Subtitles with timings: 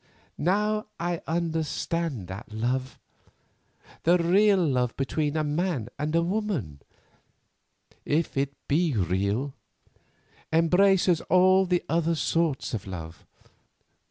[0.39, 2.97] Now I understand that love;
[4.01, 6.81] the real love between a man and a woman,
[8.03, 9.53] if it be real,
[10.51, 13.27] embraces all the other sorts of love.